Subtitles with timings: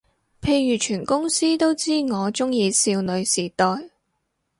[0.41, 3.91] 譬如全公司都知我鍾意少女時代